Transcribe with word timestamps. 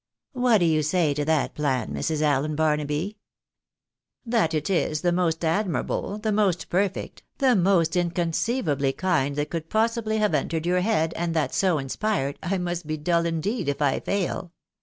What 0.33 0.57
do 0.57 0.65
you 0.65 0.81
say 0.81 1.13
to 1.13 1.23
that 1.25 1.53
plan, 1.53 1.89
Mrs. 1.93 2.23
Allen 2.23 2.55
Barnaby?" 2.55 3.19
"That 4.35 4.55
it 4.55 4.67
is 4.67 5.01
the 5.01 5.11
most 5.11 5.45
admirable, 5.45 6.17
the 6.17 6.31
most 6.31 6.69
perfect, 6.71 7.21
the 7.37 7.55
most 7.55 7.95
in 7.95 8.09
conceivably 8.09 8.93
kind 8.93 9.35
that 9.35 9.51
could 9.51 9.69
possibly 9.69 10.17
have 10.17 10.33
entered 10.33 10.65
your 10.65 10.81
head, 10.81 11.13
and 11.15 11.35
that 11.35 11.53
so 11.53 11.77
inspired, 11.77 12.39
I 12.41 12.57
must 12.57 12.87
be 12.87 12.97
dull 12.97 13.27
indeed 13.27 13.69
if 13.69 13.79
I 13.79 13.99
fail. 13.99 14.53